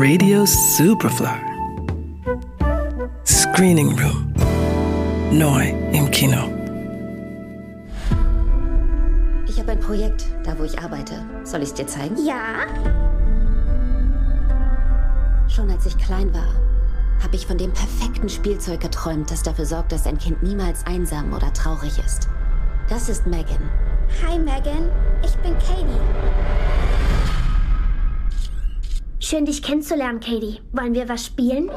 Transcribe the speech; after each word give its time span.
Radio 0.00 0.46
Superfly. 0.46 1.40
Screening 3.26 3.98
Room. 3.98 4.32
Neu 5.32 5.70
im 5.92 6.08
Kino. 6.12 6.48
Ich 9.48 9.58
habe 9.58 9.72
ein 9.72 9.80
Projekt, 9.80 10.26
da 10.44 10.56
wo 10.56 10.62
ich 10.62 10.78
arbeite. 10.78 11.14
Soll 11.42 11.62
ich 11.62 11.70
es 11.70 11.74
dir 11.74 11.88
zeigen? 11.88 12.14
Ja? 12.24 12.68
Schon 15.48 15.68
als 15.68 15.84
ich 15.84 15.98
klein 15.98 16.32
war, 16.32 16.54
habe 17.20 17.34
ich 17.34 17.44
von 17.44 17.58
dem 17.58 17.72
perfekten 17.72 18.28
Spielzeug 18.28 18.78
geträumt, 18.78 19.32
das 19.32 19.42
dafür 19.42 19.66
sorgt, 19.66 19.90
dass 19.90 20.06
ein 20.06 20.18
Kind 20.18 20.44
niemals 20.44 20.86
einsam 20.86 21.32
oder 21.32 21.52
traurig 21.52 21.98
ist. 21.98 22.28
Das 22.88 23.08
ist 23.08 23.26
Megan. 23.26 23.68
Hi 24.24 24.38
Megan, 24.38 24.92
ich 25.24 25.34
bin 25.38 25.54
Katie. 25.54 27.07
Schön 29.28 29.44
dich 29.44 29.62
kennenzulernen, 29.62 30.20
Katie. 30.20 30.58
Wollen 30.72 30.94
wir 30.94 31.06
was 31.06 31.26
spielen? 31.26 31.70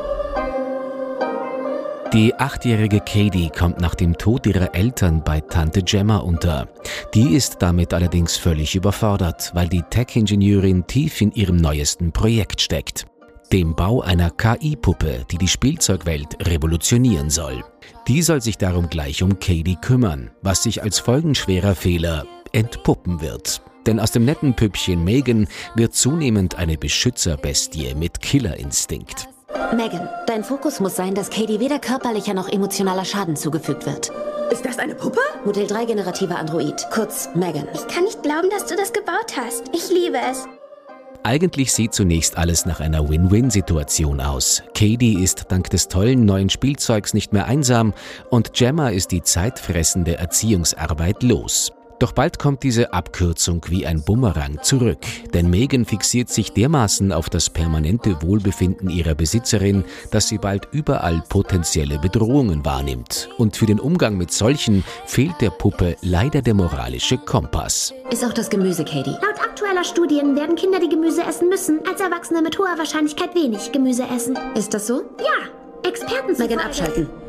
Die 2.13 2.33
achtjährige 2.33 3.01
Katie 3.01 3.49
kommt 3.49 3.81
nach 3.81 3.93
dem 3.93 4.17
Tod 4.17 4.45
ihrer 4.45 4.73
Eltern 4.73 5.21
bei 5.21 5.41
Tante 5.41 5.83
Gemma 5.83 6.19
unter. 6.19 6.69
Die 7.13 7.35
ist 7.35 7.57
damit 7.59 7.93
allerdings 7.93 8.37
völlig 8.37 8.73
überfordert, 8.75 9.51
weil 9.53 9.67
die 9.67 9.81
Tech-Ingenieurin 9.81 10.87
tief 10.87 11.19
in 11.19 11.33
ihrem 11.33 11.57
neuesten 11.57 12.13
Projekt 12.13 12.61
steckt. 12.61 13.05
Dem 13.51 13.75
Bau 13.75 13.99
einer 13.99 14.29
KI-Puppe, 14.29 15.25
die 15.29 15.37
die 15.37 15.49
Spielzeugwelt 15.49 16.47
revolutionieren 16.47 17.29
soll. 17.29 17.65
Die 18.07 18.21
soll 18.21 18.41
sich 18.41 18.59
darum 18.59 18.89
gleich 18.89 19.23
um 19.23 19.39
Katie 19.39 19.75
kümmern, 19.75 20.31
was 20.41 20.63
sich 20.63 20.81
als 20.81 20.99
folgenschwerer 20.99 21.75
Fehler 21.75 22.25
entpuppen 22.53 23.19
wird. 23.19 23.61
Denn 23.85 23.99
aus 23.99 24.11
dem 24.11 24.25
netten 24.25 24.55
Püppchen 24.55 25.03
Megan 25.03 25.47
wird 25.75 25.93
zunehmend 25.93 26.55
eine 26.55 26.77
Beschützerbestie 26.77 27.95
mit 27.95 28.21
Killerinstinkt. 28.21 29.27
Megan, 29.75 30.09
dein 30.27 30.43
Fokus 30.43 30.79
muss 30.79 30.95
sein, 30.95 31.15
dass 31.15 31.29
Katie 31.29 31.59
weder 31.59 31.79
körperlicher 31.79 32.33
noch 32.33 32.49
emotionaler 32.49 33.05
Schaden 33.05 33.35
zugefügt 33.35 33.85
wird. 33.85 34.11
Ist 34.51 34.65
das 34.65 34.79
eine 34.79 34.95
Puppe? 34.95 35.21
Modell 35.45 35.65
3 35.65 35.85
generativer 35.85 36.37
Android. 36.37 36.85
Kurz 36.91 37.29
Megan. 37.35 37.67
Ich 37.73 37.87
kann 37.87 38.03
nicht 38.03 38.21
glauben, 38.21 38.49
dass 38.49 38.65
du 38.65 38.75
das 38.75 38.91
gebaut 38.91 39.37
hast. 39.37 39.63
Ich 39.73 39.89
liebe 39.89 40.17
es. 40.29 40.45
Eigentlich 41.23 41.71
sieht 41.71 41.93
zunächst 41.93 42.37
alles 42.37 42.65
nach 42.65 42.79
einer 42.79 43.07
Win-Win-Situation 43.07 44.19
aus. 44.19 44.63
Katie 44.73 45.23
ist 45.23 45.45
dank 45.49 45.69
des 45.69 45.87
tollen 45.87 46.25
neuen 46.25 46.49
Spielzeugs 46.49 47.13
nicht 47.13 47.31
mehr 47.31 47.45
einsam 47.45 47.93
und 48.29 48.53
Gemma 48.53 48.89
ist 48.89 49.11
die 49.11 49.21
zeitfressende 49.21 50.17
Erziehungsarbeit 50.17 51.21
los. 51.23 51.71
Doch 52.01 52.13
bald 52.13 52.39
kommt 52.39 52.63
diese 52.63 52.93
Abkürzung 52.93 53.63
wie 53.67 53.85
ein 53.85 54.01
Bumerang 54.01 54.57
zurück, 54.63 54.97
denn 55.35 55.51
Megan 55.51 55.85
fixiert 55.85 56.29
sich 56.29 56.51
dermaßen 56.51 57.11
auf 57.11 57.29
das 57.29 57.51
permanente 57.51 58.23
Wohlbefinden 58.23 58.89
ihrer 58.89 59.13
Besitzerin, 59.13 59.83
dass 60.09 60.27
sie 60.27 60.39
bald 60.39 60.67
überall 60.71 61.21
potenzielle 61.29 61.99
Bedrohungen 61.99 62.65
wahrnimmt. 62.65 63.29
Und 63.37 63.55
für 63.55 63.67
den 63.67 63.79
Umgang 63.79 64.17
mit 64.17 64.31
solchen 64.31 64.83
fehlt 65.05 65.39
der 65.41 65.51
Puppe 65.51 65.95
leider 66.01 66.41
der 66.41 66.55
moralische 66.55 67.19
Kompass. 67.19 67.93
Ist 68.09 68.25
auch 68.25 68.33
das 68.33 68.49
Gemüse, 68.49 68.83
Katie. 68.83 69.11
Laut 69.11 69.39
aktueller 69.39 69.83
Studien 69.83 70.35
werden 70.35 70.55
Kinder, 70.55 70.79
die 70.79 70.89
Gemüse 70.89 71.21
essen 71.21 71.49
müssen, 71.49 71.81
als 71.87 72.01
Erwachsene 72.01 72.41
mit 72.41 72.57
hoher 72.57 72.79
Wahrscheinlichkeit 72.79 73.35
wenig 73.35 73.71
Gemüse 73.71 74.07
essen. 74.11 74.39
Ist 74.55 74.73
das 74.73 74.87
so? 74.87 75.03
Ja, 75.19 75.87
Experten 75.87 76.35
Megan, 76.39 76.57
abschalten. 76.57 77.20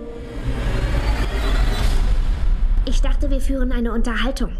Ich 2.84 3.00
dachte, 3.00 3.30
wir 3.30 3.40
führen 3.40 3.72
eine 3.72 3.92
Unterhaltung. 3.92 4.56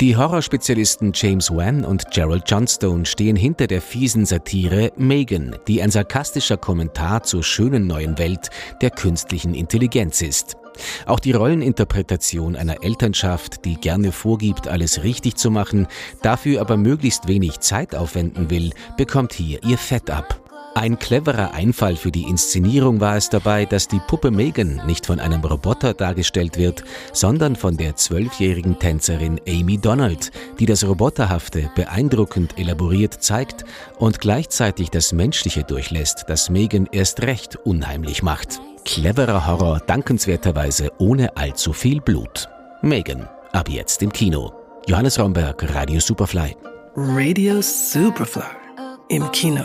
Die 0.00 0.16
Horrorspezialisten 0.16 1.12
James 1.14 1.50
Wan 1.50 1.84
und 1.84 2.10
Gerald 2.10 2.50
Johnstone 2.50 3.06
stehen 3.06 3.36
hinter 3.36 3.68
der 3.68 3.80
fiesen 3.80 4.26
Satire 4.26 4.90
Megan, 4.96 5.56
die 5.68 5.80
ein 5.80 5.90
sarkastischer 5.90 6.56
Kommentar 6.56 7.22
zur 7.22 7.44
schönen 7.44 7.86
neuen 7.86 8.18
Welt 8.18 8.50
der 8.80 8.90
künstlichen 8.90 9.54
Intelligenz 9.54 10.20
ist. 10.20 10.56
Auch 11.06 11.20
die 11.20 11.32
Rolleninterpretation 11.32 12.56
einer 12.56 12.82
Elternschaft, 12.82 13.64
die 13.64 13.76
gerne 13.76 14.10
vorgibt, 14.10 14.66
alles 14.66 15.04
richtig 15.04 15.36
zu 15.36 15.50
machen, 15.50 15.86
dafür 16.22 16.60
aber 16.60 16.76
möglichst 16.76 17.28
wenig 17.28 17.60
Zeit 17.60 17.94
aufwenden 17.94 18.50
will, 18.50 18.72
bekommt 18.96 19.32
hier 19.32 19.62
ihr 19.62 19.78
Fett 19.78 20.10
ab. 20.10 20.41
Ein 20.74 20.98
cleverer 20.98 21.52
Einfall 21.52 21.96
für 21.96 22.10
die 22.10 22.22
Inszenierung 22.22 22.98
war 22.98 23.16
es 23.16 23.28
dabei, 23.28 23.66
dass 23.66 23.88
die 23.88 24.00
Puppe 24.08 24.30
Megan 24.30 24.80
nicht 24.86 25.04
von 25.04 25.20
einem 25.20 25.44
Roboter 25.44 25.92
dargestellt 25.92 26.56
wird, 26.56 26.82
sondern 27.12 27.56
von 27.56 27.76
der 27.76 27.96
zwölfjährigen 27.96 28.78
Tänzerin 28.78 29.38
Amy 29.46 29.76
Donald, 29.76 30.30
die 30.58 30.64
das 30.64 30.86
Roboterhafte 30.86 31.70
beeindruckend 31.76 32.58
elaboriert 32.58 33.22
zeigt 33.22 33.66
und 33.98 34.20
gleichzeitig 34.20 34.88
das 34.88 35.12
Menschliche 35.12 35.62
durchlässt, 35.62 36.24
das 36.28 36.48
Megan 36.48 36.88
erst 36.90 37.20
recht 37.20 37.56
unheimlich 37.64 38.22
macht. 38.22 38.60
Cleverer 38.86 39.46
Horror, 39.46 39.80
dankenswerterweise 39.86 40.90
ohne 40.98 41.36
allzu 41.36 41.74
viel 41.74 42.00
Blut. 42.00 42.48
Megan, 42.80 43.28
ab 43.52 43.68
jetzt 43.68 44.02
im 44.02 44.10
Kino. 44.10 44.52
Johannes 44.86 45.18
Romberg, 45.18 45.62
Radio 45.74 46.00
Superfly. 46.00 46.56
Radio 46.96 47.60
Superfly. 47.60 48.42
Im 49.08 49.30
Kino. 49.32 49.64